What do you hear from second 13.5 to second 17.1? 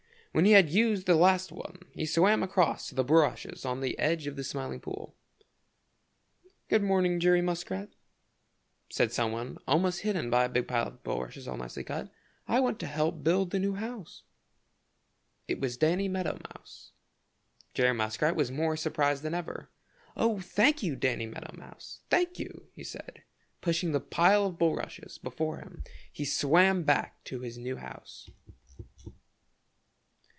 the new house." It was Danny Meadow Mouse.